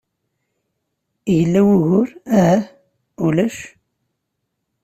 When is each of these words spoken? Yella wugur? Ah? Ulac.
Yella 1.35 1.61
wugur? 1.67 2.09
Ah? 2.49 2.61
Ulac. 3.25 3.57